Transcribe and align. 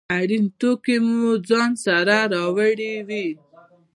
اړین 0.17 0.45
توکي 0.59 0.95
مو 1.07 1.27
ځان 1.49 1.71
سره 1.85 2.17
راوړي 2.33 2.93
وي. 3.07 3.27